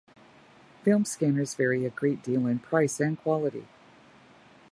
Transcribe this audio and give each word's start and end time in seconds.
Film 0.81 1.05
scanners 1.05 1.53
vary 1.53 1.85
a 1.85 1.91
great 1.91 2.23
deal 2.23 2.47
in 2.47 2.57
price 2.57 2.99
and 2.99 3.19
quality. 3.19 3.67